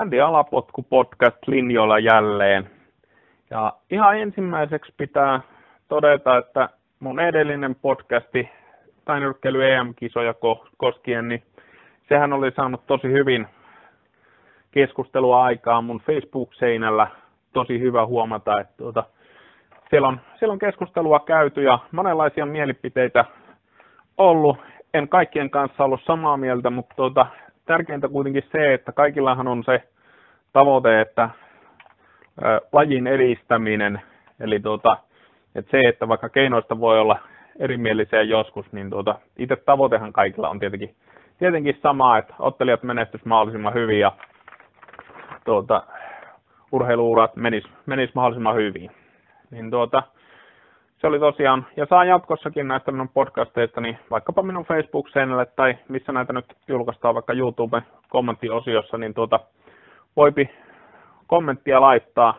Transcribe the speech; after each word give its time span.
Hänti 0.00 0.20
Alapotku 0.20 0.82
podcast 0.82 1.36
linjoilla 1.46 1.98
jälleen. 1.98 2.70
Ja 3.50 3.72
ihan 3.90 4.18
ensimmäiseksi 4.18 4.92
pitää 4.96 5.40
todeta, 5.88 6.36
että 6.38 6.68
mun 7.00 7.20
edellinen 7.20 7.74
podcasti 7.74 8.48
tainyrkkeily 9.04 9.72
EM-kisoja 9.72 10.34
koskien, 10.76 11.28
niin 11.28 11.42
sehän 12.08 12.32
oli 12.32 12.50
saanut 12.50 12.86
tosi 12.86 13.08
hyvin 13.08 13.46
keskustelua 14.70 15.44
aikaa 15.44 15.82
mun 15.82 16.00
Facebook-seinällä. 16.00 17.06
Tosi 17.52 17.80
hyvä 17.80 18.06
huomata, 18.06 18.60
että 18.60 18.74
tuota, 18.76 19.04
siellä, 19.90 20.08
on, 20.08 20.20
siellä 20.38 20.52
on 20.52 20.58
keskustelua 20.58 21.20
käyty 21.20 21.62
ja 21.62 21.78
monenlaisia 21.92 22.46
mielipiteitä 22.46 23.24
ollut. 24.18 24.58
En 24.94 25.08
kaikkien 25.08 25.50
kanssa 25.50 25.84
ollut 25.84 26.04
samaa 26.06 26.36
mieltä, 26.36 26.70
mutta 26.70 26.94
tuota, 26.96 27.26
tärkeintä 27.70 28.08
kuitenkin 28.08 28.42
se, 28.52 28.74
että 28.74 28.92
kaikillahan 28.92 29.48
on 29.48 29.64
se 29.64 29.82
tavoite, 30.52 31.00
että 31.00 31.30
lajin 32.72 33.06
edistäminen, 33.06 34.00
eli 34.40 34.60
tuota, 34.60 34.96
että 35.54 35.70
se, 35.70 35.88
että 35.88 36.08
vaikka 36.08 36.28
keinoista 36.28 36.80
voi 36.80 37.00
olla 37.00 37.18
erimielisiä 37.58 38.22
joskus, 38.22 38.72
niin 38.72 38.90
tuota, 38.90 39.18
itse 39.38 39.56
tavoitehan 39.56 40.12
kaikilla 40.12 40.48
on 40.48 40.58
tietenkin, 40.58 40.94
tietenkin 41.38 41.78
sama, 41.82 42.18
että 42.18 42.34
ottelijat 42.38 42.82
menestys 42.82 43.24
mahdollisimman 43.24 43.74
hyvin 43.74 44.00
ja 44.00 44.12
tuota, 45.44 45.82
urheiluurat 46.72 47.36
menis, 47.36 47.64
menis 47.86 48.14
mahdollisimman 48.14 48.56
hyvin. 48.56 48.90
Niin 49.50 49.70
tuota, 49.70 50.02
se 51.00 51.06
oli 51.06 51.18
tosiaan, 51.18 51.66
ja 51.76 51.86
saa 51.86 52.04
jatkossakin 52.04 52.68
näistä 52.68 52.92
minun 52.92 53.08
podcasteista, 53.08 53.80
niin 53.80 53.98
vaikkapa 54.10 54.42
minun 54.42 54.64
Facebook-seinälle 54.64 55.46
tai 55.46 55.76
missä 55.88 56.12
näitä 56.12 56.32
nyt 56.32 56.44
julkaistaan 56.68 57.14
vaikka 57.14 57.32
YouTube-kommenttiosiossa, 57.32 58.98
niin 58.98 59.14
tuota, 59.14 59.40
voipi 60.16 60.50
kommenttia 61.26 61.80
laittaa. 61.80 62.34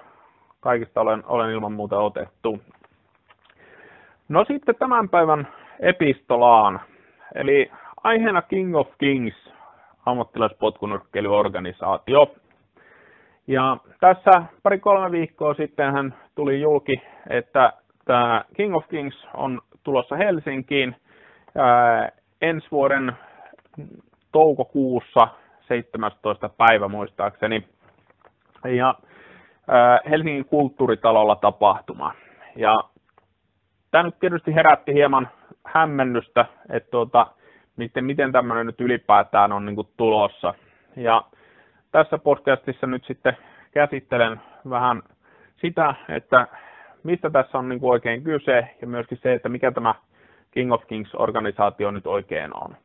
Kaikista 0.60 1.02
olen, 1.02 1.24
olen 1.26 1.52
ilman 1.52 1.72
muuta 1.72 2.00
otettu. 2.00 2.60
No 4.30 4.46
sitten 4.46 4.76
tämän 4.76 5.10
päivän 5.10 5.48
epistolaan, 5.80 6.80
eli 7.36 7.72
aiheena 8.04 8.42
King 8.42 8.76
of 8.76 8.88
Kings, 8.98 9.54
ammattilaispotkunyrkkeilyorganisaatio. 10.06 12.36
Ja 13.48 13.78
tässä 14.00 14.44
pari-kolme 14.64 15.12
viikkoa 15.12 15.54
sitten 15.54 15.94
hän 15.94 16.16
tuli 16.36 16.62
julki, 16.62 17.02
että 17.30 17.74
tämä 18.06 18.44
King 18.56 18.76
of 18.76 18.88
Kings 18.88 19.28
on 19.34 19.62
tulossa 19.84 20.16
Helsinkiin 20.16 20.96
ää, 21.58 22.10
ensi 22.42 22.68
vuoden 22.72 23.12
toukokuussa 24.32 25.28
17. 25.68 26.50
päivä 26.50 26.88
muistaakseni. 26.88 27.68
Ja 28.66 28.96
ää, 29.68 30.00
Helsingin 30.10 30.46
kulttuuritalolla 30.46 31.36
tapahtuma. 31.36 32.14
Ja 32.56 32.84
tämä 33.92 34.04
nyt 34.04 34.20
tietysti 34.20 34.56
herätti 34.56 34.94
hieman 34.94 35.30
hämmennystä, 35.66 36.46
että 36.70 36.92
tuota, 36.92 37.28
miten, 37.78 38.06
miten 38.06 38.32
tämmöinen 38.32 38.66
nyt 38.66 38.82
ylipäätään 38.82 39.52
on 39.52 39.66
niin 39.66 39.76
kuin 39.76 39.88
tulossa. 39.98 40.54
Ja 40.96 41.24
tässä 41.92 42.18
podcastissa 42.18 42.88
nyt 42.88 43.06
sitten 43.06 43.38
käsittelen 43.72 44.42
vähän 44.70 45.02
sitä, 45.62 45.96
että 46.10 46.48
mistä 47.04 47.30
tässä 47.30 47.58
on 47.58 47.70
niin 47.70 47.80
kuin 47.80 47.92
oikein 47.92 48.24
kyse 48.24 48.68
ja 48.82 48.88
myöskin 48.88 49.18
se, 49.18 49.34
että 49.34 49.50
mikä 49.50 49.72
tämä 49.72 49.96
King 50.52 50.74
of 50.74 50.84
Kings-organisaatio 50.88 51.92
nyt 51.92 52.08
oikein 52.08 52.52
on. 52.58 52.76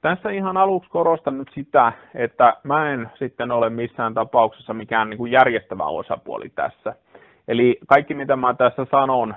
Tässä 0.00 0.30
ihan 0.30 0.56
aluksi 0.56 0.90
korostan 0.90 1.38
nyt 1.38 1.50
sitä, 1.54 1.92
että 2.14 2.56
mä 2.62 2.90
en 2.92 3.10
sitten 3.18 3.50
ole 3.50 3.70
missään 3.70 4.14
tapauksessa 4.14 4.74
mikään 4.74 5.10
niin 5.10 5.18
kuin 5.18 5.32
järjestävä 5.32 5.84
osapuoli 5.84 6.48
tässä. 6.54 6.94
Eli 7.48 7.78
kaikki 7.86 8.14
mitä 8.14 8.36
mä 8.36 8.54
tässä 8.54 8.86
sanon, 8.90 9.34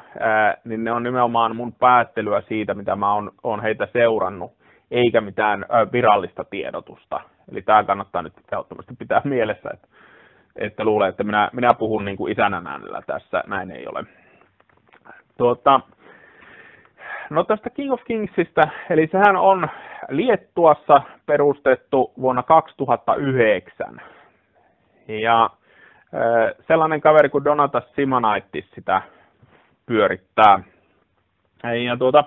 niin 0.65 0.83
ne 0.83 0.91
on 0.91 1.03
nimenomaan 1.03 1.55
mun 1.55 1.73
päättelyä 1.73 2.41
siitä, 2.41 2.73
mitä 2.73 2.95
mä 2.95 3.13
oon, 3.13 3.31
oon 3.43 3.61
heitä 3.61 3.87
seurannut, 3.93 4.51
eikä 4.91 5.21
mitään 5.21 5.65
ää, 5.69 5.91
virallista 5.91 6.43
tiedotusta. 6.43 7.21
Eli 7.51 7.61
tämä 7.61 7.83
kannattaa 7.83 8.21
nyt 8.21 8.33
ehdottomasti 8.51 8.95
pitää 8.99 9.21
mielessä, 9.23 9.69
että 9.73 9.87
että 10.55 10.83
luulee, 10.83 11.09
että 11.09 11.23
minä, 11.23 11.49
minä 11.53 11.73
puhun 11.73 12.05
niin 12.05 12.17
kuin 12.17 12.31
isänän 12.31 12.67
äänellä 12.67 13.01
tässä, 13.07 13.43
näin 13.47 13.71
ei 13.71 13.87
ole. 13.87 14.03
Tuota, 15.37 15.79
no 17.29 17.43
tästä 17.43 17.69
King 17.69 17.93
of 17.93 18.01
Kingsista, 18.03 18.61
eli 18.89 19.07
sehän 19.11 19.35
on 19.35 19.67
Liettuassa 20.09 21.01
perustettu 21.25 22.13
vuonna 22.21 22.43
2009. 22.43 24.01
Ja 25.07 25.49
sellainen 26.67 27.01
kaveri 27.01 27.29
kuin 27.29 27.43
Donatas 27.43 27.83
Simonaitis 27.95 28.71
sitä 28.75 29.01
pyörittää. 29.85 30.59
Ja 31.85 31.97
tuota, 31.97 32.23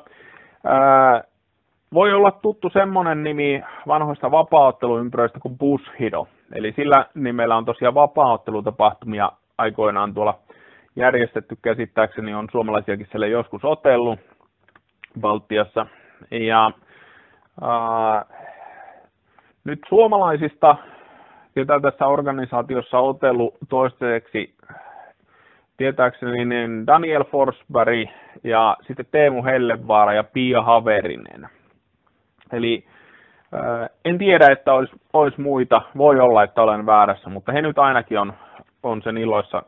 voi 1.95 2.13
olla 2.13 2.31
tuttu 2.31 2.71
semmoinen 2.71 3.25
nimi 3.25 3.63
vanhoista 3.87 4.31
vapaaotteluympyröistä 4.31 5.41
kuin 5.41 5.59
Bushido. 5.59 6.29
Eli 6.55 6.73
sillä 6.77 7.07
nimellä 7.15 7.57
on 7.57 7.65
tosiaan 7.65 7.95
vapaaottelutapahtumia 7.95 9.33
aikoinaan 9.59 10.15
tuolla 10.15 10.39
järjestetty 10.97 11.57
käsittääkseni, 11.63 12.35
on 12.35 12.49
suomalaisiakin 12.53 13.09
siellä 13.11 13.27
joskus 13.27 13.65
otellut 13.65 14.21
Baltiassa. 15.21 15.87
Ja 16.31 16.71
ää, 17.63 18.25
nyt 19.65 19.81
suomalaisista, 19.89 20.77
ketä 21.55 21.81
tässä 21.81 22.07
organisaatiossa 22.07 22.99
on 22.99 23.09
otellut 23.09 23.55
toistaiseksi, 23.69 24.55
tietääkseni 25.77 26.45
niin 26.45 26.87
Daniel 26.87 27.25
Forsberg 27.25 28.09
ja 28.45 28.77
sitten 28.87 29.07
Teemu 29.11 29.45
Hellevaara 29.45 30.13
ja 30.13 30.25
Pia 30.25 30.63
Haverinen. 30.63 31.49
Eli 32.53 32.85
en 34.05 34.19
tiedä, 34.19 34.47
että 34.53 34.73
olisi, 34.73 34.93
olisi 35.13 35.41
muita. 35.41 35.83
Voi 35.97 36.21
olla, 36.21 36.43
että 36.43 36.63
olen 36.63 36.87
väärässä, 36.87 37.31
mutta 37.31 37.53
he 37.53 37.63
nyt 37.63 37.79
ainakin 37.79 38.19
on, 38.19 38.33
on 38.83 39.03
sen 39.03 39.19
iloissa 39.19 39.63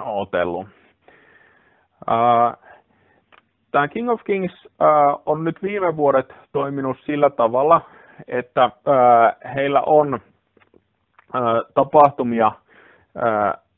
otellut. 0.00 0.66
Tämä 3.70 3.88
King 3.88 4.10
of 4.10 4.20
Kings 4.24 4.68
on 5.26 5.44
nyt 5.44 5.62
viime 5.62 5.96
vuodet 5.96 6.34
toiminut 6.52 6.96
sillä 7.04 7.30
tavalla, 7.30 7.80
että 8.28 8.70
heillä 9.54 9.82
on 9.86 10.20
tapahtumia 11.74 12.52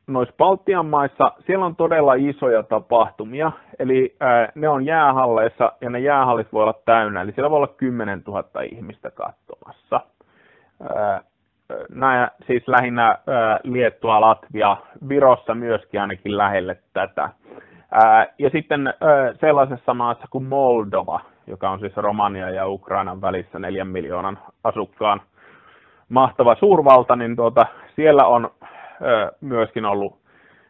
noissa 0.08 0.34
Baltian 0.38 0.86
maissa, 0.86 1.32
siellä 1.46 1.66
on 1.66 1.76
todella 1.76 2.14
isoja 2.14 2.62
tapahtumia, 2.62 3.52
eli 3.78 4.16
ää, 4.20 4.48
ne 4.54 4.68
on 4.68 4.86
jäähalleissa 4.86 5.72
ja 5.80 5.90
ne 5.90 5.98
jäähallit 5.98 6.52
voi 6.52 6.62
olla 6.62 6.80
täynnä, 6.84 7.20
eli 7.20 7.32
siellä 7.32 7.50
voi 7.50 7.56
olla 7.56 7.74
10 7.76 8.22
000 8.26 8.62
ihmistä 8.72 9.10
katsomassa. 9.10 10.00
Ää, 10.96 11.20
nämä 11.90 12.30
siis 12.46 12.68
lähinnä 12.68 13.06
ää, 13.06 13.60
Liettua, 13.64 14.20
Latvia, 14.20 14.76
Virossa 15.08 15.54
myöskin 15.54 16.00
ainakin 16.00 16.36
lähelle 16.36 16.76
tätä. 16.92 17.28
Ää, 17.92 18.26
ja 18.38 18.50
sitten 18.50 18.86
ää, 18.86 18.94
sellaisessa 19.40 19.94
maassa 19.94 20.26
kuin 20.30 20.44
Moldova, 20.44 21.20
joka 21.46 21.70
on 21.70 21.80
siis 21.80 21.96
Romania 21.96 22.50
ja 22.50 22.68
Ukrainan 22.68 23.20
välissä 23.20 23.58
neljän 23.58 23.88
miljoonan 23.88 24.38
asukkaan 24.64 25.20
mahtava 26.08 26.54
suurvalta, 26.54 27.16
niin 27.16 27.36
tuota, 27.36 27.66
siellä 27.96 28.26
on 28.26 28.50
myöskin 29.40 29.84
ollut, 29.84 30.18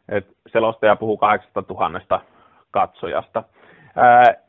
että 0.08 0.32
selostaja 0.46 0.96
puhuu 0.96 1.16
8000 1.16 2.20
katsojasta. 2.70 3.42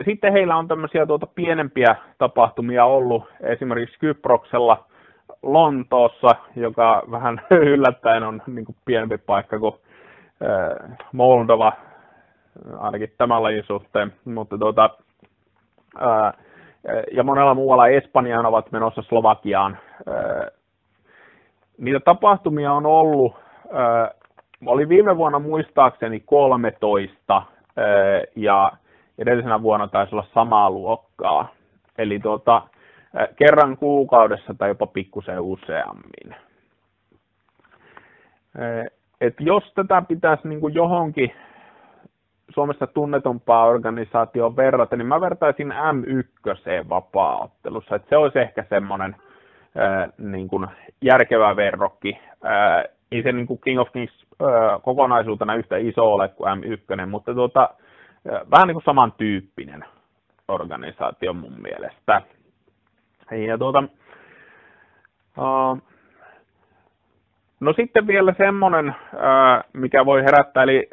Sitten 0.06 0.34
heillä 0.34 0.56
on 0.56 0.68
tämmöisiä 0.68 1.06
tuota 1.06 1.28
pienempiä 1.28 1.96
tapahtumia 2.18 2.86
ollut, 2.86 3.24
esimerkiksi 3.42 4.00
Kyproksella, 4.00 4.86
Lontoossa, 5.44 6.30
joka 6.56 7.04
vähän 7.12 7.42
yllättäen 7.74 8.24
on 8.24 8.42
niin 8.48 8.66
kuin 8.66 8.76
pienempi 8.86 9.18
paikka 9.18 9.60
kuin 9.60 9.76
Moldova, 11.12 11.74
ainakin 12.80 13.14
tämän 13.18 13.44
lajin 13.44 13.64
suhteen, 13.64 14.14
mutta 14.26 14.58
tuota, 14.58 14.90
ja 17.12 17.24
monella 17.24 17.54
muualla 17.54 17.88
Espanjaan 17.88 18.46
ovat 18.46 18.72
menossa 18.72 19.02
Slovakiaan. 19.02 19.78
Niitä 21.78 22.00
tapahtumia 22.00 22.74
on 22.74 22.86
ollut 22.86 23.36
oli 24.66 24.90
viime 24.90 25.18
vuonna 25.18 25.40
muistaakseni 25.40 26.20
13 26.20 27.38
äh, 27.38 27.44
ja 28.36 28.72
edellisenä 29.18 29.62
vuonna 29.62 29.88
taisi 29.88 30.16
olla 30.16 30.28
samaa 30.34 30.70
luokkaa. 30.70 31.48
Eli 31.98 32.20
tuota, 32.20 32.56
äh, 32.58 33.28
kerran 33.36 33.78
kuukaudessa 33.78 34.54
tai 34.58 34.70
jopa 34.70 34.88
pikkusen 34.88 35.40
useammin. 35.40 36.36
Et 39.22 39.36
jos 39.40 39.64
tätä 39.76 40.04
pitäisi 40.08 40.48
niin 40.48 40.60
kuin 40.60 40.74
johonkin 40.74 41.32
Suomessa 42.50 42.88
tunnetumpaa 42.88 43.66
organisaatioon 43.66 44.56
verrata, 44.56 44.96
niin 44.96 45.08
mä 45.08 45.22
vertaisin 45.22 45.72
M1 45.72 46.90
vapaa-ottelussa. 46.90 47.96
Et 47.96 48.06
se 48.10 48.18
olisi 48.18 48.40
ehkä 48.40 48.66
semmoinen 48.70 49.16
niin 50.18 50.48
kuin 50.48 50.68
järkevä 51.02 51.56
verrokki. 51.56 52.20
Ei 53.12 53.24
se 53.24 53.32
niin 53.32 53.48
kuin 53.48 53.62
King 53.64 53.80
of 53.80 53.92
Kings 53.92 54.26
kokonaisuutena 54.82 55.56
yhtä 55.56 55.78
iso 55.78 56.14
ole 56.14 56.28
kuin 56.28 56.50
M1, 56.62 57.06
mutta 57.06 57.34
tuota, 57.34 57.70
vähän 58.26 58.68
niin 58.68 58.76
kuin 58.76 58.84
samantyyppinen 58.84 59.86
organisaatio 60.48 61.34
mun 61.34 61.62
mielestä. 61.62 62.22
Ja 63.48 63.58
tuota, 63.58 63.84
no 67.60 67.74
sitten 67.74 68.08
vielä 68.08 68.34
semmoinen, 68.38 68.96
mikä 69.74 70.06
voi 70.06 70.22
herättää, 70.22 70.64
eli 70.64 70.90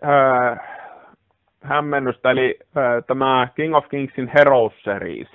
hämmennystä, 1.63 2.31
eli 2.31 2.59
tämä 3.07 3.49
King 3.55 3.77
of 3.77 3.89
Kingsin 3.89 4.31
Heroes 4.35 4.83
Series, 4.83 5.29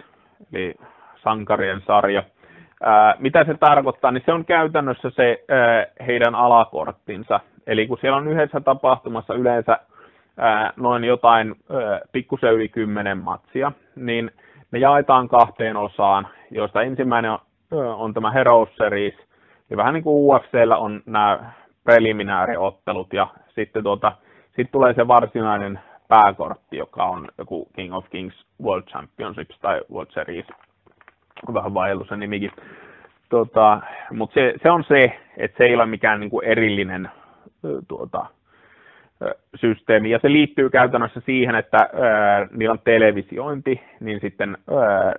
eli 0.54 0.76
sankarien 1.24 1.82
sarja. 1.82 2.24
Mitä 3.20 3.44
se 3.44 3.54
tarkoittaa, 3.54 4.12
niin 4.12 4.24
se 4.26 4.34
on 4.34 4.46
käytännössä 4.46 5.10
se 5.10 5.44
heidän 6.08 6.36
alakorttinsa. 6.36 7.40
Eli 7.68 7.88
kun 7.88 7.98
siellä 8.02 8.18
on 8.18 8.28
yhdessä 8.28 8.60
tapahtumassa 8.62 9.34
yleensä 9.34 9.80
noin 10.76 11.04
jotain 11.04 11.56
pikkusen 12.12 12.54
yli 12.54 12.70
kymmenen 12.70 13.18
matsia, 13.18 13.72
niin 13.96 14.32
ne 14.72 14.80
jaetaan 14.80 15.30
kahteen 15.30 15.78
osaan, 15.78 16.28
joista 16.52 16.82
ensimmäinen 16.82 17.32
on, 17.32 17.40
on 17.72 18.14
tämä 18.14 18.32
Heroes 18.32 18.76
Series, 18.76 19.14
ja 19.70 19.78
vähän 19.78 19.94
niin 19.94 20.04
kuin 20.04 20.16
UFCllä 20.36 20.78
on 20.78 21.02
nämä 21.06 21.52
preliminaariottelut, 21.84 23.14
ja 23.14 23.28
sitten 23.56 23.84
tuota, 23.84 24.12
sit 24.56 24.72
tulee 24.72 24.94
se 24.94 25.08
varsinainen 25.08 25.80
pääkortti, 26.08 26.78
joka 26.78 27.04
on 27.04 27.28
joku 27.38 27.68
King 27.76 27.96
of 27.96 28.06
Kings 28.10 28.46
World 28.64 28.84
Championships 28.84 29.60
tai 29.60 29.82
World 29.92 30.12
Series, 30.12 30.46
vähän 31.54 31.74
vaihdellut 31.74 32.08
se 32.08 32.18
nimikin. 32.18 32.52
Tota, 33.30 33.82
Mutta 34.12 34.34
se, 34.34 34.54
se, 34.64 34.72
on 34.72 34.84
se, 34.84 35.20
että 35.38 35.58
se 35.58 35.64
ei 35.64 35.76
ole 35.76 35.86
mikään 35.86 36.20
niin 36.20 36.30
kuin 36.30 36.46
erillinen 36.46 37.10
tuota, 37.88 38.26
systeemi, 39.56 40.10
ja 40.10 40.20
se 40.22 40.32
liittyy 40.32 40.70
käytännössä 40.70 41.22
siihen, 41.26 41.56
että 41.56 41.78
ää, 41.78 42.48
niillä 42.52 42.72
on 42.72 42.80
televisiointi, 42.84 43.82
niin 44.00 44.20
sitten 44.20 44.58
ää, 44.72 45.14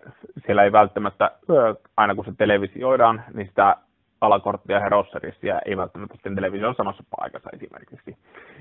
siellä 0.46 0.64
ei 0.64 0.72
välttämättä, 0.72 1.24
ää, 1.24 1.74
aina 1.96 2.14
kun 2.14 2.24
se 2.24 2.32
televisioidaan, 2.38 3.22
niin 3.34 3.46
sitä 3.46 3.76
alakorttia 4.20 4.80
herosserissa 4.80 5.60
ei 5.66 5.76
välttämättä 5.76 6.14
sitten 6.14 6.34
television 6.34 6.74
samassa 6.74 7.04
paikassa 7.18 7.50
esimerkiksi. 7.52 8.16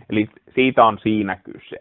Eli 0.09 0.30
siitä 0.56 0.86
on 0.86 1.00
siinä 1.00 1.38
kyse. 1.44 1.77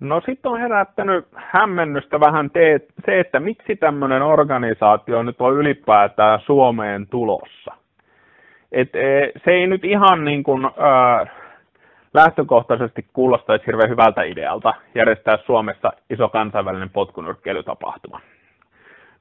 No 0.00 0.20
sitten 0.26 0.52
on 0.52 0.60
herättänyt 0.60 1.26
hämmennystä 1.34 2.20
vähän 2.20 2.50
te, 2.50 2.80
se, 3.06 3.20
että 3.20 3.40
miksi 3.40 3.76
tämmöinen 3.76 4.22
organisaatio 4.22 5.22
nyt 5.22 5.36
on 5.40 5.54
ylipäätään 5.54 6.40
Suomeen 6.40 7.06
tulossa. 7.06 7.74
Et, 8.72 8.96
e, 8.96 9.32
se 9.44 9.50
ei 9.50 9.66
nyt 9.66 9.84
ihan 9.84 10.24
niin 10.24 10.42
kuin, 10.42 10.64
äh, 10.64 11.30
lähtökohtaisesti 12.14 13.06
kuulostaisi 13.12 13.66
hirveän 13.66 13.90
hyvältä 13.90 14.22
idealta 14.22 14.74
järjestää 14.94 15.38
Suomessa 15.46 15.92
iso 16.10 16.28
kansainvälinen 16.28 16.90
potkunyrkkeilytapahtuma. 16.90 18.20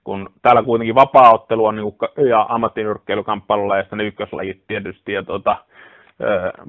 Kun 0.03 0.29
täällä 0.41 0.63
kuitenkin 0.63 0.95
vapaaottelu 0.95 1.65
on 1.65 1.75
niin 1.75 2.27
ja 2.29 2.45
ammattinyrkkeilykamppailulla 2.50 3.77
ja 3.77 3.83
sitten 3.83 4.01
ykköslajit 4.01 4.62
tietysti 4.68 5.13
ja 5.13 5.24
tuota, 5.24 5.56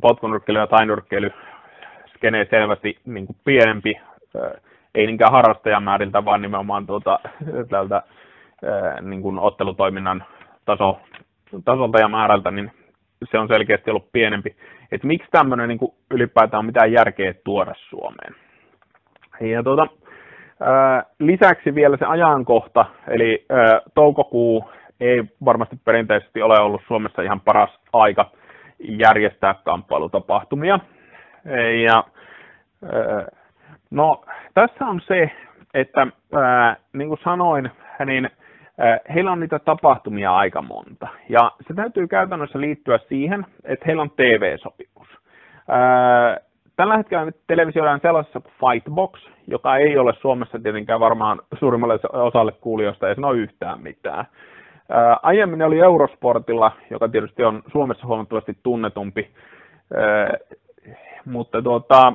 potkunyrkkeily 0.01 0.59
ja 0.59 0.67
tainyrkkeily 0.67 1.33
skenee 2.19 2.47
selvästi 2.51 2.99
niin 3.07 3.27
kuin 3.27 3.37
pienempi, 3.45 4.01
ei 4.95 5.07
niinkään 5.07 5.33
harrastajamääriltä, 5.33 6.25
vaan 6.25 6.43
nimenomaan 6.43 6.87
tuota, 6.87 7.21
tältä 7.71 8.03
niin 9.01 9.23
kuin 9.23 9.39
ottelutoiminnan 9.39 10.25
taso, 10.65 11.01
tasolta 11.65 11.99
ja 11.99 12.09
määrältä, 12.09 12.51
niin 12.51 12.73
se 13.31 13.39
on 13.39 13.49
selkeästi 13.49 13.91
ollut 13.91 14.13
pienempi. 14.13 14.57
Et 14.93 15.05
miksi 15.05 15.29
tämmöinen 15.31 15.69
niin 15.69 15.79
ylipäätään 16.11 16.59
on 16.59 16.67
mitään 16.67 16.93
järkeä 16.93 17.35
tuoda 17.45 17.75
Suomeen? 17.77 18.35
Ja 19.41 19.63
tuota, 19.63 19.87
lisäksi 21.19 21.75
vielä 21.75 21.97
se 21.97 22.05
ajankohta, 22.05 22.85
eli 23.09 23.47
toukokuu 23.95 24.71
ei 25.01 25.25
varmasti 25.45 25.77
perinteisesti 25.85 26.43
ole 26.43 26.61
ollut 26.61 26.83
Suomessa 26.87 27.23
ihan 27.23 27.41
paras 27.41 27.81
aika 27.93 28.31
järjestää 28.79 29.55
kamppailutapahtumia. 29.65 30.79
Ja 31.85 32.05
no, 33.91 34.25
tässä 34.55 34.85
on 34.85 35.01
se, 35.01 35.31
että 35.75 36.07
niin 36.93 37.09
kuin 37.09 37.21
sanoin, 37.25 37.71
niin 38.07 38.31
heillä 39.15 39.33
on 39.33 39.41
niitä 39.41 39.59
tapahtumia 39.59 40.37
aika 40.37 40.63
monta. 40.63 41.09
Ja 41.29 41.53
se 41.69 41.75
täytyy 41.75 42.07
käytännössä 42.07 42.61
liittyä 42.61 42.99
siihen, 43.09 43.47
että 43.65 43.85
heillä 43.87 44.03
on 44.03 44.11
TV-sopimus. 44.11 45.09
Tällä 46.77 46.97
hetkellä 46.97 47.33
televisioidaan 47.47 48.01
sellaisessa 48.01 48.41
kuin 48.41 48.53
Fightbox, 48.61 49.21
joka 49.47 49.77
ei 49.77 49.99
ole 49.99 50.13
Suomessa 50.15 50.59
tietenkään 50.59 51.01
varmaan 51.01 51.39
suurimmalle 51.59 51.99
osalle 52.13 52.53
kuulijoista 52.53 53.09
ei 53.09 53.15
sano 53.15 53.33
yhtään 53.33 53.83
mitään. 53.83 54.25
Aiemmin 55.23 55.63
oli 55.63 55.81
Eurosportilla, 55.81 56.73
joka 56.91 57.09
tietysti 57.09 57.45
on 57.45 57.63
Suomessa 57.73 58.07
huomattavasti 58.07 58.57
tunnetumpi 58.63 59.31
mutta 61.29 61.63
tuota, 61.63 62.13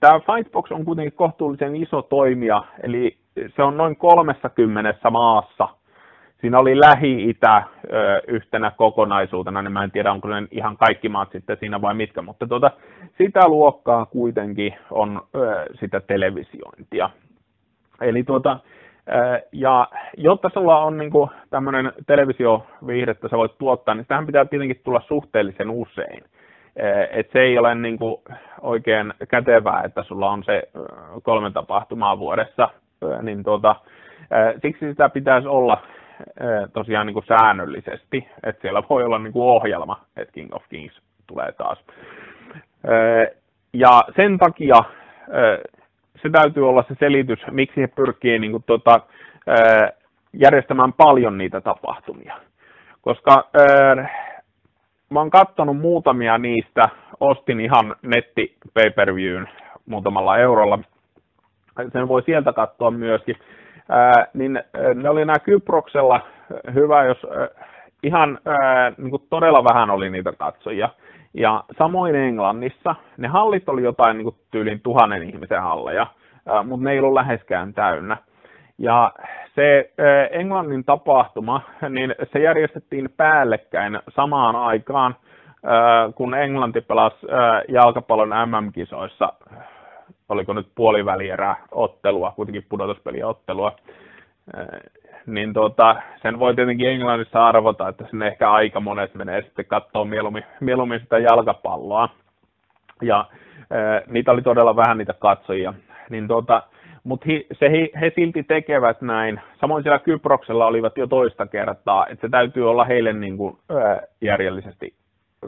tämä 0.00 0.20
Fightbox 0.20 0.72
on 0.72 0.84
kuitenkin 0.84 1.12
kohtuullisen 1.12 1.76
iso 1.76 2.02
toimija, 2.02 2.64
eli 2.82 3.16
se 3.56 3.62
on 3.62 3.76
noin 3.76 3.96
30 3.96 5.10
maassa. 5.10 5.68
Siinä 6.40 6.58
oli 6.58 6.80
Lähi-Itä 6.80 7.62
yhtenä 8.28 8.70
kokonaisuutena, 8.70 9.62
niin 9.62 9.72
mä 9.72 9.84
en 9.84 9.90
tiedä, 9.90 10.12
onko 10.12 10.28
ne 10.28 10.48
ihan 10.50 10.76
kaikki 10.76 11.08
maat 11.08 11.32
sitten 11.32 11.56
siinä 11.60 11.80
vai 11.80 11.94
mitkä, 11.94 12.22
mutta 12.22 12.46
tuota, 12.46 12.70
sitä 13.18 13.48
luokkaa 13.48 14.06
kuitenkin 14.06 14.74
on 14.90 15.22
sitä 15.80 16.00
televisiointia. 16.00 17.10
Eli 18.00 18.22
tuota, 18.22 18.58
ja 19.52 19.88
jotta 20.16 20.50
sulla 20.54 20.78
on 20.78 20.98
niin 20.98 21.12
tämmöinen 21.50 21.92
televisioviihdettä, 22.06 23.28
sä 23.28 23.36
voit 23.36 23.58
tuottaa, 23.58 23.94
niin 23.94 24.06
tähän 24.06 24.26
pitää 24.26 24.44
tietenkin 24.44 24.80
tulla 24.84 25.02
suhteellisen 25.08 25.70
usein. 25.70 26.24
Eh, 26.78 27.08
et 27.12 27.30
se 27.32 27.40
ei 27.40 27.58
ole 27.58 27.74
niin 27.74 27.98
kuin 27.98 28.16
oikein 28.60 29.14
kätevää, 29.28 29.82
että 29.84 30.02
sulla 30.02 30.30
on 30.30 30.44
se 30.44 30.62
kolme 31.22 31.50
tapahtumaa 31.50 32.18
vuodessa, 32.18 32.68
niin 33.22 33.44
tuota, 33.44 33.76
siksi 34.62 34.90
sitä 34.90 35.08
pitäisi 35.08 35.48
olla 35.48 35.82
tosiaan 36.72 37.06
niin 37.06 37.14
kuin 37.14 37.26
säännöllisesti, 37.26 38.28
että 38.42 38.62
siellä 38.62 38.82
voi 38.90 39.04
olla 39.04 39.18
niin 39.18 39.32
kuin 39.32 39.48
ohjelma, 39.48 40.00
että 40.16 40.32
King 40.32 40.54
of 40.54 40.62
Kings 40.68 41.00
tulee 41.26 41.52
taas. 41.52 41.78
Ja 43.72 44.02
sen 44.16 44.38
takia 44.38 44.76
se 46.22 46.30
täytyy 46.32 46.68
olla 46.68 46.84
se 46.88 46.94
selitys, 47.00 47.38
miksi 47.50 47.80
he 47.80 47.86
pyrkii 47.86 48.38
niin 48.38 48.50
kuin, 48.50 48.64
tota, 48.66 49.00
järjestämään 50.32 50.92
paljon 50.92 51.38
niitä 51.38 51.60
tapahtumia. 51.60 52.34
Koska 53.00 53.48
mä 55.10 55.18
oon 55.20 55.30
kattonut 55.30 55.78
muutamia 55.78 56.38
niistä, 56.38 56.88
ostin 57.20 57.60
ihan 57.60 57.96
netti 58.02 58.56
pay 58.74 58.90
per 58.90 59.14
viewn 59.14 59.46
muutamalla 59.86 60.38
eurolla, 60.38 60.78
sen 61.92 62.08
voi 62.08 62.22
sieltä 62.22 62.52
katsoa 62.52 62.90
myöskin, 62.90 63.36
ää, 63.88 64.26
niin 64.34 64.62
ne 64.94 65.10
oli 65.10 65.24
nämä 65.24 65.38
Kyproksella, 65.38 66.20
hyvä 66.74 67.04
jos 67.04 67.26
ää, 67.30 67.48
ihan 68.02 68.38
ää, 68.44 68.92
niin 68.98 69.10
kuin 69.10 69.22
todella 69.30 69.64
vähän 69.64 69.90
oli 69.90 70.10
niitä 70.10 70.32
katsojia, 70.32 70.88
ja 71.34 71.64
samoin 71.78 72.14
Englannissa, 72.14 72.94
ne 73.16 73.28
hallit 73.28 73.68
oli 73.68 73.82
jotain 73.82 74.16
niin 74.16 74.24
kuin 74.24 74.36
tyylin 74.50 74.80
tuhannen 74.80 75.22
ihmisen 75.22 75.62
halleja, 75.62 76.06
mutta 76.64 76.84
ne 76.84 76.92
ei 76.92 76.98
ollut 76.98 77.14
läheskään 77.14 77.74
täynnä. 77.74 78.16
Ja 78.78 79.12
se 79.54 79.90
Englannin 80.30 80.84
tapahtuma, 80.84 81.60
niin 81.88 82.14
se 82.32 82.38
järjestettiin 82.38 83.08
päällekkäin 83.16 84.00
samaan 84.14 84.56
aikaan, 84.56 85.16
kun 86.14 86.34
Englanti 86.34 86.80
pelasi 86.80 87.26
jalkapallon 87.68 88.28
MM-kisoissa, 88.28 89.32
oliko 90.28 90.52
nyt 90.52 90.68
puolivälierä 90.74 91.56
ottelua, 91.70 92.32
kuitenkin 92.36 92.66
pudotuspeliottelua, 92.68 93.76
niin 95.26 95.52
tota, 95.52 95.96
sen 96.22 96.38
voi 96.38 96.54
tietenkin 96.54 96.88
Englannissa 96.88 97.46
arvota, 97.46 97.88
että 97.88 98.04
sinne 98.10 98.26
ehkä 98.26 98.50
aika 98.50 98.80
monet 98.80 99.14
menee 99.14 99.42
sitten 99.42 99.64
katsoa 99.64 100.04
mieluummin, 100.04 100.44
mieluummin 100.60 101.00
sitä 101.00 101.18
jalkapalloa. 101.18 102.08
Ja 103.02 103.24
niitä 104.06 104.32
oli 104.32 104.42
todella 104.42 104.76
vähän 104.76 104.98
niitä 104.98 105.12
katsojia. 105.12 105.74
Niin 106.10 106.28
tota, 106.28 106.62
mutta 107.08 107.26
he, 107.28 107.46
he, 107.60 107.90
he 108.00 108.12
silti 108.14 108.42
tekevät 108.42 109.00
näin. 109.00 109.40
Samoin 109.60 109.82
siellä 109.82 109.98
Kyproksella 109.98 110.66
olivat 110.66 110.98
jo 110.98 111.06
toista 111.06 111.46
kertaa, 111.46 112.06
että 112.06 112.26
se 112.26 112.30
täytyy 112.30 112.70
olla 112.70 112.84
heille 112.84 113.12
niin 113.12 113.36
kuin, 113.36 113.58
ää, 113.70 114.00
järjellisesti 114.20 114.94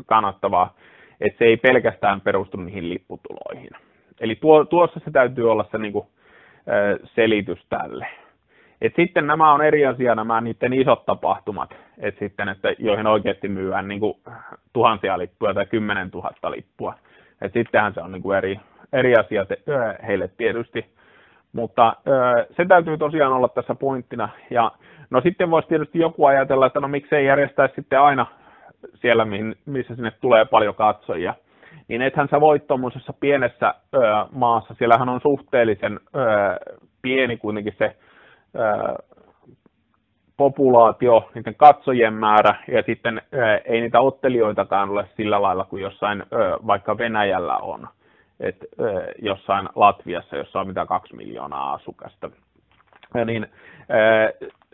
kannattavaa, 0.07 0.75
että 1.21 1.39
se 1.39 1.45
ei 1.45 1.57
pelkästään 1.57 2.21
perustu 2.21 2.57
niihin 2.57 2.89
lipputuloihin. 2.89 3.71
Eli 4.21 4.35
tuo, 4.35 4.65
tuossa 4.65 5.01
se 5.05 5.11
täytyy 5.11 5.51
olla 5.51 5.65
se 5.71 5.79
niin 5.79 5.93
kuin, 5.93 6.07
ää, 6.67 6.97
selitys 7.05 7.67
tälle. 7.69 8.07
Et 8.81 8.93
sitten 8.97 9.27
nämä 9.27 9.53
on 9.53 9.65
eri 9.65 9.87
asia, 9.87 10.15
nämä 10.15 10.41
niiden 10.41 10.73
isot 10.73 11.07
tapahtumat, 11.07 11.75
et 11.99 12.19
sitten, 12.19 12.49
että 12.49 12.75
joihin 12.79 13.07
oikeasti 13.07 13.49
myydään 13.49 13.89
niin 13.89 14.01
kuin 14.01 14.19
tuhansia 14.73 15.19
lippuja 15.19 15.55
tai 15.55 15.67
kymmenen 15.67 16.11
tuhatta 16.11 16.51
lippua. 16.51 16.95
Et 17.41 17.53
sittenhän 17.53 17.95
se 17.95 18.01
on 18.01 18.13
niin 18.13 18.23
kuin 18.23 18.39
eri, 18.39 18.61
eri 18.93 19.15
asia 19.17 19.45
te, 19.45 19.59
heille 20.07 20.31
tietysti. 20.37 21.00
Mutta 21.53 21.97
se 22.57 22.65
täytyy 22.65 22.99
tosiaan 22.99 23.33
olla 23.33 23.49
tässä 23.49 23.75
pointtina. 23.75 24.29
Ja 24.51 24.73
no 25.11 25.21
sitten 25.21 25.51
voisi 25.51 25.69
tietysti 25.69 25.99
joku 25.99 26.25
ajatella, 26.25 26.67
että 26.67 26.81
no 26.81 26.89
miksei 26.89 27.27
järjestää 27.27 27.69
sitten 27.75 28.01
aina 28.01 28.27
siellä, 28.95 29.27
missä 29.67 29.95
sinne 29.95 30.11
tulee 30.11 30.45
paljon 30.45 30.75
katsojia. 30.75 31.35
Niin 31.89 32.03
ethän 32.03 32.29
sä 32.31 32.41
voi 32.41 32.61
tuommoisessa 32.61 33.13
pienessä 33.21 33.75
ö, 33.95 33.99
maassa, 34.33 34.75
siellähän 34.75 35.09
on 35.09 35.21
suhteellisen 35.21 36.01
ö, 36.17 36.21
pieni 37.03 37.37
kuitenkin 37.37 37.75
se 37.79 37.97
ö, 38.57 38.95
populaatio, 40.37 41.31
niiden 41.35 41.55
katsojien 41.55 42.15
määrä, 42.15 42.55
ja 42.69 42.83
sitten 42.83 43.23
ö, 43.35 43.57
ei 43.65 43.81
niitä 43.81 44.01
ottelijoitakaan 44.01 44.91
ole 44.91 45.07
sillä 45.17 45.43
lailla 45.43 45.65
kuin 45.65 45.83
jossain 45.83 46.23
ö, 46.23 46.27
vaikka 46.67 46.99
Venäjällä 46.99 47.57
on, 47.57 47.89
et, 48.41 48.57
ö, 48.81 49.13
jossain 49.23 49.69
Latviassa, 49.75 50.37
jossa 50.37 50.61
on 50.61 50.67
mitä 50.67 50.87
kaksi 50.87 51.17
miljoonaa 51.17 51.73
asukasta. 51.73 52.31
Niin, 53.25 53.47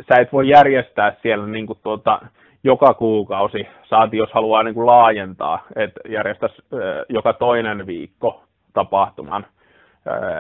sä 0.09 0.21
et 0.21 0.33
voi 0.33 0.49
järjestää 0.49 1.17
siellä 1.23 1.47
niin 1.47 1.67
kuin 1.67 1.79
tuota, 1.83 2.21
joka 2.65 2.95
kuukausi, 2.95 3.69
saati 3.85 4.17
jos 4.17 4.33
haluaa 4.33 4.63
niin 4.63 4.75
kuin 4.75 4.87
laajentaa, 4.87 5.63
että 5.77 6.01
järjestäisi 6.09 6.63
joka 7.09 7.33
toinen 7.33 7.87
viikko 7.87 8.43
tapahtuman, 8.73 9.47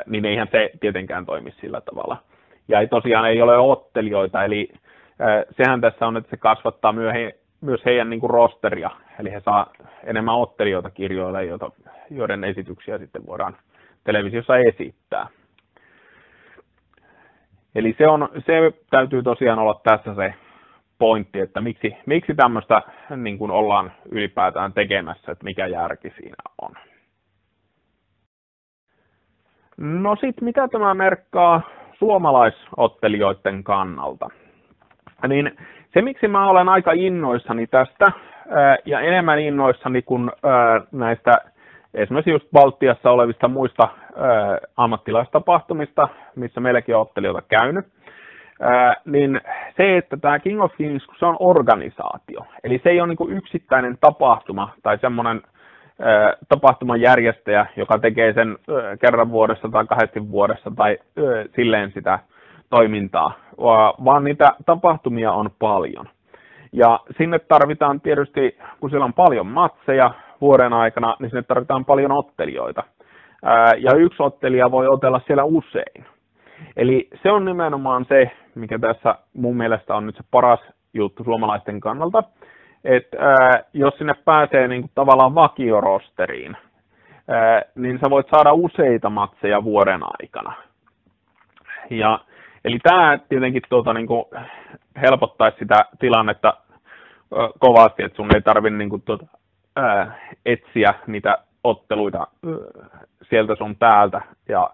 niin 0.06 0.24
eihän 0.24 0.48
se 0.50 0.70
tietenkään 0.80 1.26
toimi 1.26 1.50
sillä 1.60 1.80
tavalla. 1.80 2.16
Ja 2.68 2.80
ei 2.80 2.88
tosiaan 2.88 3.28
ei 3.28 3.42
ole 3.42 3.58
ottelijoita, 3.58 4.44
eli 4.44 4.68
sehän 5.56 5.80
tässä 5.80 6.06
on, 6.06 6.16
että 6.16 6.30
se 6.30 6.36
kasvattaa 6.36 6.94
myös 7.60 7.84
heidän 7.84 8.10
niin 8.10 8.20
kuin 8.20 8.30
rosteria, 8.30 8.90
eli 9.20 9.32
he 9.32 9.40
saa 9.40 9.72
enemmän 10.04 10.34
ottelijoita 10.34 10.90
kirjoille, 10.90 11.44
joiden 12.10 12.44
esityksiä 12.44 12.98
sitten 12.98 13.26
voidaan 13.26 13.56
televisiossa 14.04 14.56
esittää. 14.56 15.26
Eli 17.74 17.94
se, 17.98 18.08
on, 18.08 18.28
se 18.46 18.72
täytyy 18.90 19.22
tosiaan 19.22 19.58
olla 19.58 19.80
tässä 19.84 20.14
se 20.14 20.34
pointti, 20.98 21.40
että 21.40 21.60
miksi, 21.60 21.96
miksi 22.06 22.34
tämmöistä 22.34 22.82
niin 23.16 23.38
kuin 23.38 23.50
ollaan 23.50 23.92
ylipäätään 24.10 24.72
tekemässä, 24.72 25.32
että 25.32 25.44
mikä 25.44 25.66
järki 25.66 26.10
siinä 26.10 26.36
on. 26.62 26.70
No 29.76 30.16
sitten 30.16 30.44
mitä 30.44 30.68
tämä 30.68 30.94
merkkaa 30.94 31.62
suomalaisottelijoiden 31.98 33.64
kannalta? 33.64 34.30
Niin 35.28 35.56
se, 35.94 36.02
miksi 36.02 36.28
mä 36.28 36.50
olen 36.50 36.68
aika 36.68 36.92
innoissani 36.92 37.66
tästä 37.66 38.06
ja 38.84 39.00
enemmän 39.00 39.38
innoissani 39.38 40.02
kuin 40.02 40.30
näistä 40.92 41.32
esimerkiksi 41.96 42.30
just 42.30 42.46
Baltiassa 42.52 43.10
olevista 43.10 43.48
muista 43.48 43.88
ammattilaistapahtumista, 44.76 46.08
missä 46.36 46.60
meilläkin 46.60 46.96
on 46.96 47.00
ottelijoita 47.02 47.42
käynyt, 47.48 47.86
niin 49.04 49.40
se, 49.76 49.96
että 49.96 50.16
tämä 50.16 50.38
King 50.38 50.62
of 50.62 50.72
Kings, 50.76 51.06
se 51.18 51.26
on 51.26 51.36
organisaatio, 51.40 52.40
eli 52.64 52.80
se 52.82 52.90
ei 52.90 53.00
ole 53.00 53.08
niin 53.08 53.36
yksittäinen 53.36 53.98
tapahtuma 54.00 54.68
tai 54.82 54.98
semmoinen 54.98 55.42
tapahtuman 56.48 57.00
järjestäjä, 57.00 57.66
joka 57.76 57.98
tekee 57.98 58.32
sen 58.32 58.58
kerran 59.00 59.30
vuodessa 59.30 59.68
tai 59.68 59.86
kahdesti 59.86 60.30
vuodessa 60.30 60.72
tai 60.76 60.98
silleen 61.56 61.92
sitä 61.92 62.18
toimintaa, 62.70 63.32
vaan 64.04 64.24
niitä 64.24 64.52
tapahtumia 64.66 65.32
on 65.32 65.50
paljon. 65.58 66.08
Ja 66.72 67.00
sinne 67.18 67.38
tarvitaan 67.38 68.00
tietysti, 68.00 68.58
kun 68.80 68.90
siellä 68.90 69.04
on 69.04 69.12
paljon 69.12 69.46
matseja 69.46 70.10
vuoden 70.40 70.72
aikana, 70.72 71.16
niin 71.20 71.30
sinne 71.30 71.42
tarvitaan 71.42 71.84
paljon 71.84 72.12
ottelijoita. 72.12 72.82
Ja 73.78 73.94
yksi 73.96 74.22
ottelija 74.22 74.70
voi 74.70 74.88
otella 74.88 75.20
siellä 75.26 75.44
usein. 75.44 76.06
Eli 76.76 77.08
se 77.22 77.30
on 77.30 77.44
nimenomaan 77.44 78.04
se, 78.08 78.30
mikä 78.54 78.78
tässä 78.78 79.14
mun 79.32 79.56
mielestä 79.56 79.94
on 79.94 80.06
nyt 80.06 80.16
se 80.16 80.22
paras 80.30 80.60
juttu 80.94 81.24
suomalaisten 81.24 81.80
kannalta, 81.80 82.22
että 82.84 83.16
jos 83.72 83.94
sinne 83.98 84.14
pääsee 84.24 84.68
niin 84.68 84.82
kuin 84.82 84.90
tavallaan 84.94 85.34
vakiorosteriin, 85.34 86.56
niin 87.74 87.98
sä 87.98 88.10
voit 88.10 88.26
saada 88.30 88.52
useita 88.52 89.10
matseja 89.10 89.64
vuoden 89.64 90.00
aikana. 90.02 90.52
Ja, 91.90 92.20
eli 92.64 92.78
tämä 92.78 93.18
tietenkin 93.28 93.62
tuota, 93.68 93.92
niin 93.92 94.06
kuin 94.06 94.24
helpottaisi 95.00 95.58
sitä 95.58 95.84
tilannetta 95.98 96.54
kovasti, 97.58 98.02
että 98.02 98.16
sun 98.16 98.34
ei 98.34 98.42
tarvitse 98.42 98.76
niin 98.76 99.02
tuota, 99.04 99.26
ää, 99.76 100.18
etsiä 100.46 100.94
niitä 101.06 101.38
otteluita 101.64 102.26
sieltä 103.22 103.54
sun 103.54 103.76
täältä, 103.76 104.20
ja, 104.48 104.70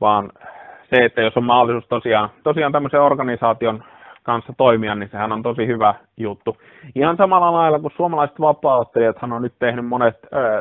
vaan 0.00 0.32
se, 0.90 1.04
että 1.04 1.22
jos 1.22 1.36
on 1.36 1.44
mahdollisuus 1.44 1.88
tosiaan, 1.88 2.30
tosiaan 2.42 2.72
tämmöisen 2.72 3.00
organisaation 3.00 3.84
kanssa 4.22 4.52
toimia, 4.56 4.94
niin 4.94 5.08
sehän 5.08 5.32
on 5.32 5.42
tosi 5.42 5.66
hyvä 5.66 5.94
juttu. 6.16 6.56
Ihan 6.94 7.16
samalla 7.16 7.52
lailla 7.52 7.78
kuin 7.78 7.92
suomalaiset 7.96 8.40
vapaaottelijathan 8.40 9.32
on 9.32 9.42
nyt 9.42 9.54
tehnyt 9.58 9.86
monet 9.86 10.16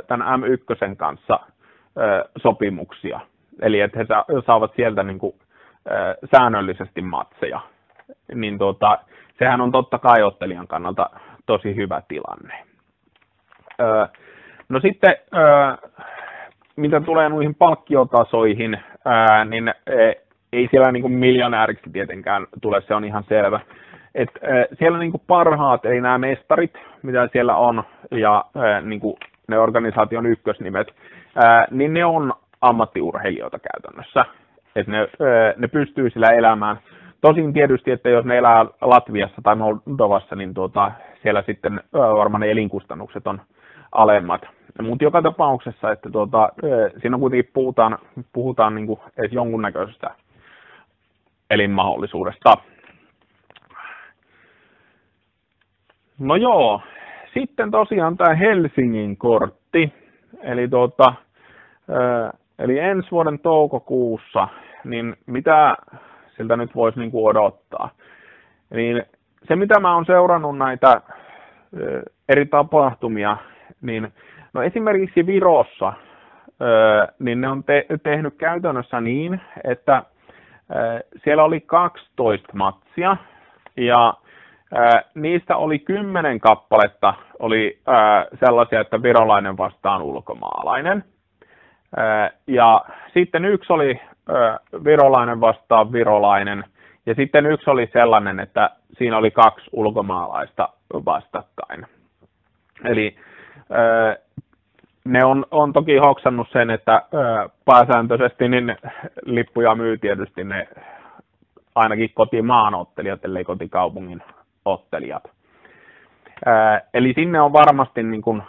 tämän 0.07 0.41
M1 0.41 0.95
kanssa 0.95 1.39
sopimuksia. 2.37 3.19
Eli 3.61 3.79
että 3.79 3.99
he 3.99 4.05
saavat 4.45 4.71
sieltä 4.75 5.03
niin 5.03 5.19
kuin, 5.19 5.35
säännöllisesti 6.31 7.01
matseja. 7.01 7.59
Niin 8.35 8.57
tota, 8.57 8.97
sehän 9.39 9.61
on 9.61 9.71
totta 9.71 9.99
kai 9.99 10.23
ottelijan 10.23 10.67
kannalta 10.67 11.09
tosi 11.45 11.75
hyvä 11.75 12.01
tilanne. 12.07 12.70
No 14.69 14.79
sitten, 14.79 15.15
mitä 16.75 17.01
tulee 17.01 17.29
noihin 17.29 17.55
palkkiotasoihin, 17.55 18.79
ää, 19.05 19.45
niin 19.45 19.67
e, 19.67 20.13
ei 20.53 20.67
siellä 20.71 20.91
niin 20.91 21.01
kuin 21.01 21.13
miljonääriksi 21.13 21.89
tietenkään 21.93 22.47
tule, 22.61 22.81
se 22.81 22.95
on 22.95 23.05
ihan 23.05 23.23
selvä. 23.23 23.59
Et, 24.15 24.29
ää, 24.43 24.65
siellä 24.79 24.97
niin 24.97 25.11
kuin 25.11 25.23
parhaat, 25.27 25.85
eli 25.85 26.01
nämä 26.01 26.17
mestarit, 26.17 26.73
mitä 27.03 27.29
siellä 27.31 27.55
on, 27.55 27.83
ja 28.11 28.45
ää, 28.55 28.81
niin 28.81 28.99
kuin 28.99 29.17
ne 29.47 29.59
organisaation 29.59 30.25
ykkösnimet, 30.25 30.87
niin 31.71 31.93
ne 31.93 32.05
on 32.05 32.33
ammattiurheilijoita 32.61 33.59
käytännössä. 33.59 34.25
Et 34.75 34.87
ne, 34.87 35.07
ne 35.57 35.67
pystyy 35.67 36.09
sillä 36.09 36.27
elämään. 36.27 36.79
Tosin 37.21 37.53
tietysti, 37.53 37.91
että 37.91 38.09
jos 38.09 38.25
ne 38.25 38.37
elää 38.37 38.65
Latviassa 38.81 39.41
tai 39.43 39.55
Moldovassa, 39.55 40.35
niin 40.35 40.53
tuota, 40.53 40.91
siellä 41.21 41.41
sitten 41.41 41.81
varmaan 41.93 42.41
ne 42.41 42.51
elinkustannukset 42.51 43.27
on 43.27 43.41
alemmat. 43.91 44.41
Mutta 44.81 45.03
joka 45.03 45.21
tapauksessa, 45.21 45.91
että 45.91 46.09
tuota, 46.09 46.49
siinä 47.01 47.17
kuitenkin 47.17 47.51
puhutaan, 47.53 47.97
puhutaan 48.33 48.75
niin 48.75 48.87
kuin 48.87 48.99
edes 49.17 49.31
jonkunnäköisestä 49.33 50.15
elinmahdollisuudesta. 51.49 52.57
No 56.19 56.35
joo, 56.35 56.81
sitten 57.33 57.71
tosiaan 57.71 58.17
tämä 58.17 58.33
Helsingin 58.33 59.17
kortti, 59.17 59.93
eli, 60.43 60.67
tuota, 60.67 61.13
eli 62.59 62.79
ensi 62.79 63.11
vuoden 63.11 63.39
toukokuussa, 63.39 64.47
niin 64.83 65.15
mitä 65.25 65.75
siltä 66.37 66.57
nyt 66.57 66.75
voisi 66.75 66.99
niin 66.99 67.11
kuin 67.11 67.29
odottaa? 67.29 67.89
Niin 68.69 69.03
se, 69.47 69.55
mitä 69.55 69.79
mä 69.79 69.95
oon 69.95 70.05
seurannut 70.05 70.57
näitä 70.57 71.01
eri 72.29 72.45
tapahtumia, 72.45 73.37
niin 73.81 74.13
No 74.53 74.61
esimerkiksi 74.61 75.25
Virossa, 75.25 75.93
niin 77.19 77.41
ne 77.41 77.47
on 77.49 77.63
te- 77.63 77.85
tehnyt 78.03 78.33
käytännössä 78.37 79.01
niin, 79.01 79.41
että 79.63 80.03
siellä 81.23 81.43
oli 81.43 81.61
12 81.61 82.47
matsia 82.53 83.17
ja 83.77 84.13
niistä 85.15 85.55
oli 85.57 85.79
kymmenen 85.79 86.39
kappaletta 86.39 87.13
oli 87.39 87.79
sellaisia, 88.39 88.81
että 88.81 89.03
virolainen 89.03 89.57
vastaan 89.57 90.01
ulkomaalainen. 90.01 91.03
Ja 92.47 92.85
sitten 93.13 93.45
yksi 93.45 93.73
oli 93.73 94.01
virolainen 94.83 95.41
vastaan 95.41 95.91
virolainen 95.91 96.63
ja 97.05 97.15
sitten 97.15 97.45
yksi 97.45 97.69
oli 97.69 97.89
sellainen, 97.93 98.39
että 98.39 98.69
siinä 98.97 99.17
oli 99.17 99.31
kaksi 99.31 99.69
ulkomaalaista 99.71 100.69
vastakkain. 101.05 101.85
Eli 102.85 103.15
ne 105.05 105.25
on, 105.25 105.45
on 105.51 105.73
toki 105.73 105.97
hoksannut 105.97 106.47
sen, 106.51 106.69
että 106.69 107.01
pääsääntöisesti 107.65 108.49
niin 108.49 108.75
lippuja 109.25 109.75
myy 109.75 109.97
tietysti 109.97 110.43
ne 110.43 110.67
ainakin 111.75 112.09
kotimaan 112.13 112.75
ottelijat, 112.75 113.25
ellei 113.25 113.43
kotikaupungin 113.43 114.23
ottelijat. 114.65 115.23
eli 116.93 117.13
sinne 117.13 117.41
on 117.41 117.53
varmasti 117.53 118.03
niin 118.03 118.21
kuin, 118.21 118.43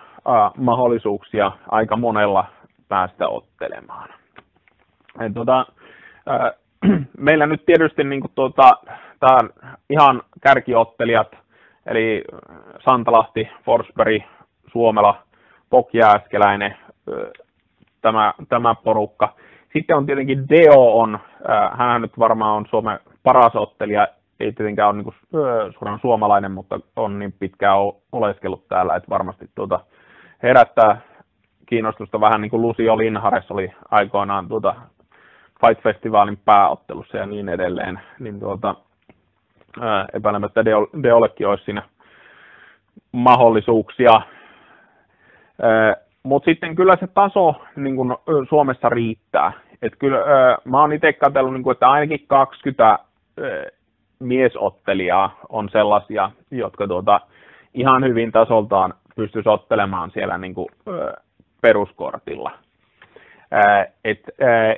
mahdollisuuksia 0.56 1.52
aika 1.68 1.96
monella 1.96 2.44
päästä 2.88 3.28
ottelemaan. 3.28 4.08
Et, 5.20 5.34
tota, 5.34 5.66
meillä 7.18 7.46
nyt 7.46 7.66
tietysti 7.66 8.04
niin 8.04 8.20
kuin 8.20 8.32
tuota, 8.34 8.70
tää 9.20 9.38
ihan 9.90 10.22
kärkiottelijat, 10.40 11.28
eli 11.86 12.24
Santalahti, 12.88 13.48
Forsberg, 13.64 14.22
Suomela, 14.72 15.22
Pokjääskeläinen, 15.70 16.76
tämä, 18.00 18.34
tämä 18.48 18.74
porukka. 18.74 19.34
Sitten 19.72 19.96
on 19.96 20.06
tietenkin 20.06 20.48
Deo 20.48 21.00
on, 21.00 21.18
hän 21.72 22.02
nyt 22.02 22.18
varmaan 22.18 22.56
on 22.56 22.66
Suomen 22.70 22.98
paras 23.22 23.56
ottelija, 23.56 24.08
ei 24.40 24.52
tietenkään 24.52 24.88
ole 24.88 25.02
niin 25.02 25.14
suoraan 25.78 25.98
suomalainen, 26.00 26.52
mutta 26.52 26.80
on 26.96 27.18
niin 27.18 27.34
pitkään 27.38 27.76
oleskellut 28.12 28.68
täällä, 28.68 28.96
että 28.96 29.10
varmasti 29.10 29.50
tuota, 29.54 29.80
herättää 30.42 31.00
kiinnostusta 31.66 32.20
vähän 32.20 32.40
niin 32.40 32.50
kuin 32.50 32.62
Lucio 32.62 32.98
Linhares 32.98 33.50
oli 33.50 33.72
aikoinaan 33.90 34.48
tuota 34.48 34.74
Fight-festivaalin 35.60 36.38
pääottelussa 36.44 37.16
ja 37.16 37.26
niin 37.26 37.48
edelleen, 37.48 38.00
niin 38.18 38.40
tuota, 38.40 38.74
epäilemättä 40.14 40.64
Deollekin 41.02 41.48
olisi 41.48 41.64
siinä 41.64 41.82
mahdollisuuksia. 43.12 44.20
Mutta 46.22 46.50
sitten 46.50 46.74
kyllä 46.74 46.96
se 47.00 47.06
taso 47.06 47.54
niin 47.76 47.96
kun 47.96 48.18
Suomessa 48.48 48.88
riittää. 48.88 49.52
Et 49.82 49.92
kyllä, 49.98 50.18
mä 50.64 50.80
oon 50.80 50.92
itse 50.92 51.12
katsellut, 51.12 51.52
niin 51.52 51.62
kun, 51.62 51.72
että 51.72 51.90
ainakin 51.90 52.24
20 52.26 52.84
ää, 52.84 52.98
miesottelijaa 54.18 55.38
on 55.48 55.68
sellaisia, 55.68 56.30
jotka 56.50 56.86
tuota, 56.86 57.20
ihan 57.74 58.04
hyvin 58.04 58.32
tasoltaan 58.32 58.94
pystyisi 59.16 59.48
ottelemaan 59.48 60.10
siellä 60.10 60.38
niin 60.38 60.54
kuin, 60.54 60.68
peruskortilla. 61.60 62.50
Et, 64.04 64.20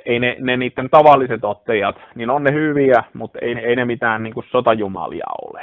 ei 0.05 0.19
ne, 0.19 0.35
ne 0.39 0.57
niiden 0.57 0.89
tavalliset 0.89 1.43
ottajat, 1.43 1.95
niin 2.15 2.29
on 2.29 2.43
ne 2.43 2.51
hyviä, 2.51 3.03
mutta 3.13 3.39
ei, 3.41 3.57
ei 3.57 3.75
ne 3.75 3.85
mitään 3.85 4.23
niin 4.23 4.33
kuin 4.33 4.45
sotajumalia 4.51 5.25
ole. 5.41 5.61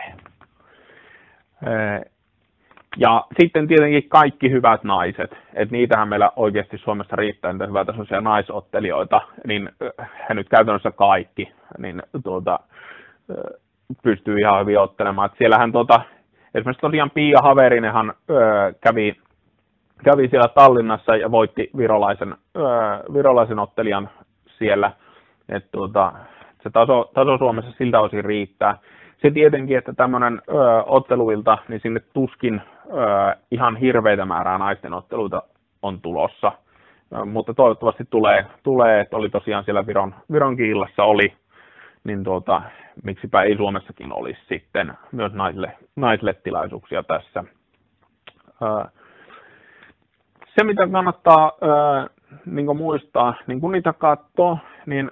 Ja 2.97 3.25
sitten 3.41 3.69
tietenkin 3.69 4.09
kaikki 4.09 4.51
hyvät 4.51 4.85
naiset, 4.85 5.31
että 5.55 5.73
niitähän 5.73 6.09
meillä 6.09 6.31
oikeasti 6.37 6.79
Suomessa 6.79 7.17
riittää 7.17 7.53
niitä 7.53 7.67
hyvätasoisia 7.67 8.21
naisottelijoita, 8.21 9.21
niin 9.47 9.69
he 10.29 10.35
nyt 10.35 10.49
käytännössä 10.49 10.91
kaikki, 10.91 11.53
niin 11.79 12.03
tuota, 12.25 12.59
pystyy 14.03 14.39
ihan 14.39 14.61
hyvin 14.61 14.79
ottelemaan. 14.79 15.27
Et 15.27 15.39
siellähän 15.39 15.73
tuota, 15.73 16.01
esimerkiksi 16.55 16.81
tosiaan 16.81 17.11
Pia 17.11 17.39
Haverinenhan 17.43 18.13
öö, 18.31 18.73
kävi 18.81 19.17
kävi 20.05 20.29
siellä 20.29 20.49
Tallinnassa 20.49 21.17
ja 21.17 21.31
voitti 21.31 21.71
virolaisen, 21.77 22.35
öö, 22.57 22.65
virolaisen 23.15 23.59
ottelijan 23.59 24.11
siellä. 24.59 24.93
Et 25.49 25.65
tuota, 25.73 26.13
se 26.63 26.71
taso, 26.71 27.11
taso 27.15 27.39
Suomessa 27.39 27.73
siltä 27.79 28.01
osin 28.01 28.25
riittää. 28.25 28.79
Se 29.23 29.31
tietenkin, 29.31 29.79
että 29.79 29.93
tämmöinen 29.93 30.43
otteluilta, 30.87 31.59
niin 31.69 31.81
sinne 31.81 32.01
tuskin 32.13 32.63
öö, 32.91 33.35
ihan 33.51 33.77
hirveitä 33.77 34.25
määrää 34.25 34.59
naisten 34.59 34.95
otteluita 34.95 35.43
on 35.83 36.01
tulossa. 36.01 36.53
Mutta 37.27 37.55
toivottavasti 37.55 38.05
tulee, 38.11 38.47
tulee, 38.63 39.01
että 39.01 39.17
oli 39.17 39.29
tosiaan 39.29 39.65
siellä 39.65 39.87
Viron, 39.87 40.15
Viron 40.33 40.57
kiillassa 40.57 41.05
oli, 41.05 41.33
niin 42.05 42.25
tuota, 42.25 42.63
miksipä 43.05 43.43
ei 43.43 43.57
Suomessakin 43.57 44.13
olisi 44.13 44.41
sitten 44.49 44.93
myös 45.13 45.33
naisille, 45.33 45.73
naisille 45.97 46.35
tilaisuuksia 46.35 47.03
tässä. 47.03 47.45
Öö, 48.63 48.85
se, 50.59 50.65
mitä 50.65 50.89
kannattaa 50.93 51.53
ää, 51.61 52.07
niin 52.47 52.77
muistaa, 52.77 53.35
niin 53.47 53.61
kun 53.61 53.73
niitä 53.73 53.93
katsoo, 53.93 54.59
niin 54.87 55.11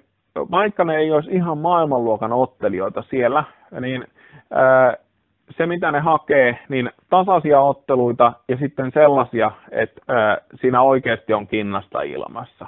vaikka 0.50 0.84
ne 0.84 0.96
ei 0.96 1.12
olisi 1.12 1.30
ihan 1.30 1.58
maailmanluokan 1.58 2.32
ottelijoita 2.32 3.02
siellä, 3.02 3.44
niin 3.80 4.04
se, 5.50 5.66
mitä 5.66 5.92
ne 5.92 6.00
hakee, 6.00 6.58
niin 6.68 6.90
tasaisia 7.10 7.60
otteluita 7.60 8.32
ja 8.48 8.56
sitten 8.56 8.90
sellaisia, 8.94 9.50
että 9.70 10.00
siinä 10.60 10.82
oikeasti 10.82 11.32
on 11.32 11.46
kinnasta 11.46 12.02
ilmassa. 12.02 12.66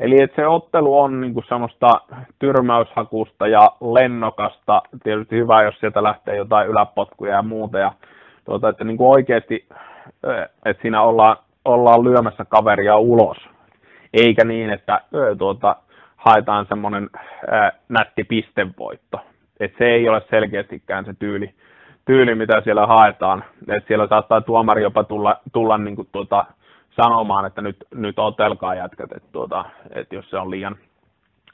Eli 0.00 0.22
että 0.22 0.36
se 0.36 0.46
ottelu 0.46 1.00
on 1.00 1.20
niin 1.20 1.34
kuin 1.34 1.44
semmoista 1.48 2.00
tyrmäyshakusta 2.38 3.46
ja 3.46 3.72
lennokasta. 3.80 4.82
Tietysti 5.02 5.36
hyvä, 5.36 5.62
jos 5.62 5.80
sieltä 5.80 6.02
lähtee 6.02 6.36
jotain 6.36 6.68
yläpotkuja 6.68 7.34
ja 7.34 7.42
muuta. 7.42 7.78
Ja 7.78 7.92
tuota, 8.44 8.68
että 8.68 8.84
niin 8.84 8.96
kuin 8.96 9.10
oikeasti, 9.10 9.68
että 10.64 10.82
siinä 10.82 11.02
ollaan 11.02 11.36
ollaan 11.64 12.04
lyömässä 12.04 12.44
kaveria 12.44 12.96
ulos. 12.96 13.36
Eikä 14.14 14.44
niin, 14.44 14.70
että 14.70 15.00
tuota, 15.38 15.76
haetaan 16.16 16.66
semmoinen 16.66 17.10
nätti 17.88 18.24
pistevoitto. 18.24 19.20
Et 19.60 19.72
se 19.78 19.84
ei 19.84 20.08
ole 20.08 20.22
selkeästikään 20.30 21.04
se 21.04 21.14
tyyli, 21.18 21.54
tyyli 22.04 22.34
mitä 22.34 22.60
siellä 22.60 22.86
haetaan. 22.86 23.44
Et 23.68 23.86
siellä 23.86 24.06
saattaa 24.08 24.40
tuomari 24.40 24.82
jopa 24.82 25.04
tulla, 25.04 25.40
tulla 25.52 25.78
niin 25.78 25.96
kuin 25.96 26.08
tuota, 26.12 26.44
sanomaan, 26.90 27.46
että 27.46 27.62
nyt, 27.62 27.76
nyt 27.94 28.18
otelkaa 28.18 28.74
jätkät, 28.74 29.12
että 29.12 29.28
tuota, 29.32 29.64
et 29.90 30.12
jos 30.12 30.30
se 30.30 30.38
on 30.38 30.50
liian, 30.50 30.76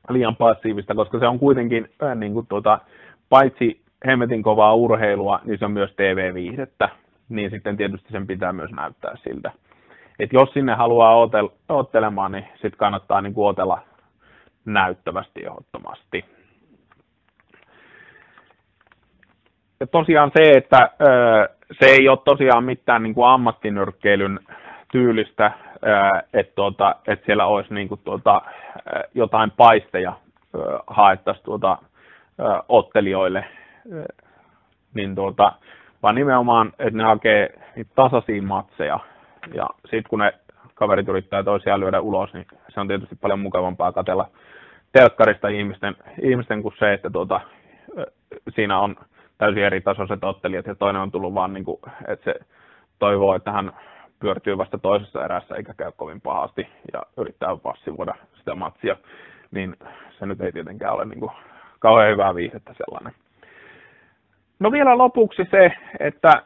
liian 0.09 0.37
passiivista, 0.37 0.95
koska 0.95 1.19
se 1.19 1.27
on 1.27 1.39
kuitenkin 1.39 1.91
äh, 2.03 2.17
niin 2.17 2.33
kuin 2.33 2.47
tuota, 2.47 2.79
paitsi 3.29 3.81
hemmetin 4.07 4.43
kovaa 4.43 4.75
urheilua, 4.75 5.41
niin 5.45 5.59
se 5.59 5.65
on 5.65 5.73
myös 5.73 5.91
TV-viihdettä, 5.97 6.89
niin 7.29 7.51
sitten 7.51 7.77
tietysti 7.77 8.13
sen 8.13 8.27
pitää 8.27 8.53
myös 8.53 8.71
näyttää 8.71 9.17
siltä 9.17 9.51
et 10.19 10.33
jos 10.33 10.51
sinne 10.53 10.75
haluaa 10.75 11.17
otel, 11.17 11.49
ottelemaan, 11.69 12.33
niin 12.33 12.45
sitten 12.53 12.79
kannattaa 12.79 13.21
niin 13.21 13.35
kuin 13.35 13.49
otella 13.49 13.81
näyttävästi 14.65 15.47
ehdottomasti. 15.47 16.25
Ja 19.81 19.87
tosiaan 19.87 20.31
se, 20.37 20.51
että 20.51 20.91
ö, 21.01 21.49
se 21.81 21.87
ei 21.87 22.09
ole 22.09 22.19
tosiaan 22.25 22.65
mitään 22.65 23.03
niin 23.03 23.15
kuin 23.15 23.29
ammattinyrkkeilyn 23.29 24.41
tyylistä, 24.93 25.53
että 26.33 26.53
tuota, 26.55 26.97
et 27.07 27.23
siellä 27.27 27.47
olisi 27.47 27.75
niin 27.75 27.89
kuin 27.89 28.01
tuota, 28.05 28.43
jotain 29.15 29.51
paisteja 29.51 30.13
haettaisiin 30.87 31.45
tuota, 31.45 31.79
ottelijoille, 32.69 33.45
niin 34.95 35.15
tuota, 35.15 35.53
vaan 36.03 36.15
nimenomaan, 36.15 36.73
että 36.79 36.99
ne 36.99 37.05
hakee 37.05 37.55
niitä 37.77 37.91
tasaisia 37.95 38.43
matseja, 38.43 39.01
ja 39.55 39.67
sitten 39.85 40.11
kun 40.11 40.19
ne 40.19 40.33
kaverit 40.75 41.09
yrittää 41.09 41.43
toisiaan 41.43 41.81
lyödä 41.81 42.01
ulos, 42.01 42.35
niin 42.35 42.47
se 42.69 42.81
on 42.81 42.89
tietysti 42.89 43.17
paljon 43.17 43.41
mukavampaa 43.41 43.93
katella 43.93 44.29
telkkarista 44.93 45.49
ihmisten, 45.49 45.97
ihmisten 46.23 46.63
kuin 46.63 46.75
se, 46.79 46.93
että 46.93 47.11
tuota, 47.11 47.41
siinä 48.55 48.79
on 48.79 48.97
täysin 49.39 49.65
eri 49.65 49.81
tasoiset 49.81 50.25
ottelijat 50.25 50.67
ja 50.67 50.75
toinen 50.75 51.03
on 51.03 51.11
tullut 51.11 51.35
vaan, 51.35 51.53
niin 51.53 51.65
kuin, 51.65 51.81
että 52.09 52.33
se 52.33 52.41
toivoo, 52.99 53.35
että 53.35 53.53
hän 53.53 53.73
pyörtyy 54.21 54.59
vasta 54.59 54.79
toisessa 54.79 55.25
erässä 55.25 55.55
eikä 55.55 55.75
käy 55.75 55.93
kovin 55.97 56.21
pahasti 56.21 56.69
ja 56.93 57.03
yrittää 57.17 57.57
passivoida 57.57 58.15
sitä 58.39 58.55
matsia, 58.55 58.97
niin 59.51 59.77
se 60.19 60.27
nyt 60.27 60.41
ei 60.41 60.53
tietenkään 60.53 60.95
ole 60.95 61.05
niin 61.05 61.21
kuin 61.21 61.33
kauhean 61.79 62.13
hyvää 62.13 62.35
viihdettä 62.35 62.75
sellainen. 62.77 63.13
No 64.59 64.73
vielä 64.73 64.99
lopuksi 64.99 65.43
se, 65.51 65.73
että 66.01 66.29
ö, 66.29 66.43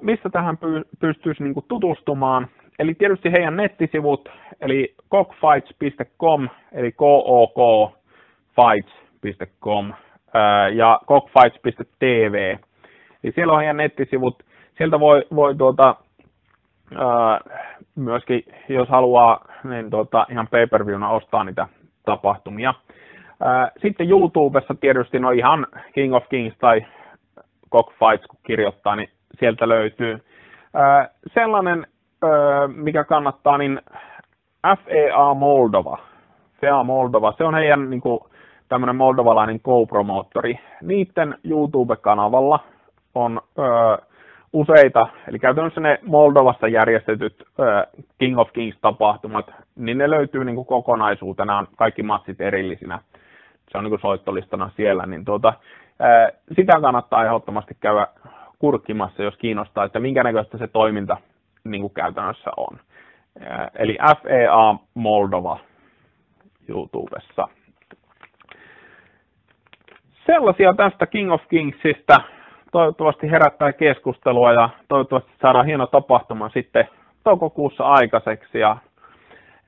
mistä 0.00 0.30
tähän 0.30 0.58
py, 0.58 0.82
pystyisi 1.00 1.42
niin 1.42 1.54
kuin 1.54 1.66
tutustumaan. 1.68 2.48
Eli 2.78 2.94
tietysti 2.94 3.32
heidän 3.32 3.56
nettisivut, 3.56 4.28
eli 4.60 4.94
cockfights.com, 5.10 6.48
eli 6.72 6.92
kokfights.com 6.92 9.92
ja 10.74 11.00
cockfights.tv. 11.06 12.56
Eli 13.24 13.32
siellä 13.32 13.52
on 13.52 13.58
heidän 13.58 13.76
nettisivut. 13.76 14.42
Sieltä 14.78 15.00
voi, 15.00 15.26
voi 15.34 15.54
tuota, 15.54 15.96
myöskin, 17.94 18.44
jos 18.68 18.88
haluaa, 18.88 19.44
niin 19.64 19.90
tuota, 19.90 20.26
ihan 20.30 20.48
pay-per-viewna 20.50 21.10
ostaa 21.10 21.44
niitä 21.44 21.66
tapahtumia. 22.04 22.74
Sitten 23.82 24.10
YouTubessa 24.10 24.74
tietysti 24.80 25.18
no 25.18 25.30
ihan 25.30 25.66
King 25.94 26.14
of 26.14 26.28
Kings 26.28 26.56
tai 26.58 26.86
Cockfights, 27.72 28.26
kun 28.26 28.38
kirjoittaa, 28.46 28.96
niin 28.96 29.08
sieltä 29.38 29.68
löytyy. 29.68 30.20
sellainen, 31.34 31.86
mikä 32.74 33.04
kannattaa, 33.04 33.58
niin 33.58 33.80
FEA 34.84 35.34
Moldova. 35.34 35.98
FEA 36.60 36.84
Moldova, 36.84 37.34
se 37.36 37.44
on 37.44 37.54
heidän 37.54 37.90
niin 37.90 38.00
kuin, 38.00 38.20
tämmöinen 38.72 38.96
moldovalainen 38.96 39.60
co-promoottori. 39.60 40.58
Niiden 40.82 41.38
YouTube-kanavalla 41.44 42.58
on 43.14 43.40
ö, 43.58 43.62
useita, 44.52 45.06
eli 45.28 45.38
käytännössä 45.38 45.80
ne 45.80 45.98
Moldovassa 46.02 46.68
järjestetyt 46.68 47.42
ö, 47.58 47.86
King 48.18 48.38
of 48.38 48.52
Kings-tapahtumat, 48.52 49.50
niin 49.76 49.98
ne 49.98 50.10
löytyy 50.10 50.44
niin 50.44 50.56
kuin 50.56 50.66
kokonaisuutena, 50.66 51.66
kaikki 51.76 52.02
matsit 52.02 52.40
erillisinä. 52.40 52.98
Se 53.72 53.78
on 53.78 53.84
niin 53.84 53.90
kuin 53.90 54.00
soittolistana 54.00 54.70
siellä, 54.76 55.06
niin 55.06 55.24
tuota, 55.24 55.52
sitä 56.56 56.80
kannattaa 56.80 57.24
ehdottomasti 57.24 57.76
käydä 57.80 58.06
kurkkimassa, 58.58 59.22
jos 59.22 59.36
kiinnostaa, 59.36 59.84
että 59.84 60.00
minkä 60.00 60.22
näköistä 60.22 60.58
se 60.58 60.66
toiminta 60.66 61.16
niin 61.64 61.80
kuin 61.80 61.94
käytännössä 61.94 62.50
on. 62.56 62.78
Eli 63.74 63.98
FEA 64.22 64.74
Moldova 64.94 65.58
YouTubessa. 66.68 67.48
Sellaisia 70.32 70.74
tästä 70.74 71.06
King 71.06 71.32
of 71.32 71.42
Kingsista. 71.48 72.20
Toivottavasti 72.72 73.30
herättää 73.30 73.72
keskustelua 73.72 74.52
ja 74.52 74.68
toivottavasti 74.88 75.30
saadaan 75.42 75.66
hieno 75.66 75.86
tapahtuma 75.86 76.48
sitten 76.48 76.88
toukokuussa 77.24 77.84
aikaiseksi. 77.84 78.58
Ja 78.58 78.76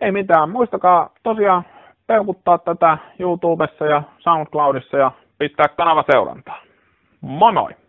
ei 0.00 0.12
mitään, 0.12 0.50
muistakaa 0.50 1.10
tosiaan 1.22 1.62
peukuttaa 2.06 2.58
tätä 2.58 2.98
YouTubessa 3.18 3.86
ja 3.86 4.02
SoundCloudissa 4.18 4.96
ja 4.96 5.12
pistää 5.38 5.68
kanava 5.68 6.04
seurantaa. 6.12 6.62
Moi 7.20 7.52
moi! 7.52 7.83